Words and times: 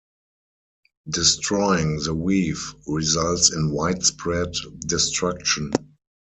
Destroying 1.07 1.99
the 1.99 2.15
Weave 2.15 2.73
results 2.87 3.53
in 3.53 3.69
widespread 3.69 4.51
destruction. 4.79 5.71